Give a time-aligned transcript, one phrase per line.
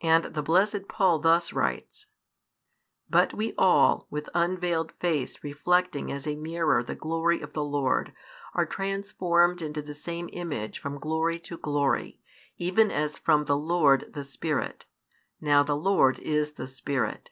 [0.00, 2.06] And the blessed Paul thus writes:
[3.08, 8.12] But we all, with unveiled face reflecting as a mirror the glory of the Lord,
[8.54, 12.20] are transformed |444 into the same image from glory to glory,
[12.56, 14.86] even as from the Lord the Spirit.
[15.40, 17.30] Now the Lord is the Spirit.